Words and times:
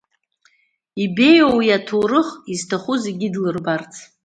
Ибеиоу 1.03 1.55
уи 1.57 1.67
аҭоурых 1.77 2.27
изҭаху 2.53 2.95
зегьы 3.03 3.25
идлырбарц. 3.29 3.93